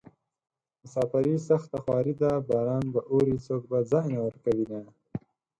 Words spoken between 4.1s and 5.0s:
نه ورکوينه